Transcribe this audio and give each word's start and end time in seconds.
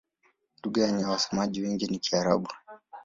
Lugha 0.63 0.85
yenye 0.87 1.05
wasemaji 1.05 1.61
wengi 1.61 1.85
ni 1.87 1.99
Kiarabu. 1.99 2.47